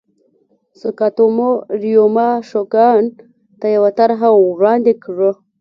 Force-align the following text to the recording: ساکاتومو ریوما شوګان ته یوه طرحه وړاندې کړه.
ساکاتومو 0.79 1.49
ریوما 1.81 2.29
شوګان 2.49 3.03
ته 3.59 3.67
یوه 3.75 3.91
طرحه 3.99 4.27
وړاندې 4.45 4.93
کړه. 5.03 5.31